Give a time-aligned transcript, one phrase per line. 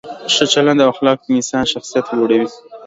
[0.33, 2.49] ښه چلند او اخلاق د انسان شخصیت لوړوي.